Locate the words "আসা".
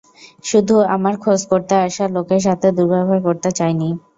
1.81-2.05